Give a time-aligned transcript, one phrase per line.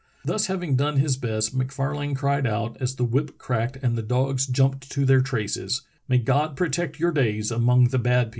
[0.25, 4.01] Thus having done his best Mac Farlane cried out, as the whip cracked and the
[4.01, 8.29] dogs jumped to their traces, "May God protect your days among the bad people."